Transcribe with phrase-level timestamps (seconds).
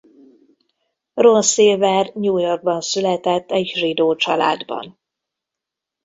[1.13, 4.99] Ron Silver New Yorkban született egy zsidó családban.